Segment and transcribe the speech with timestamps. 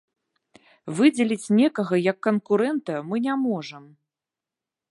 [0.99, 3.83] Выдзеліць некага як канкурэнта мы не можам.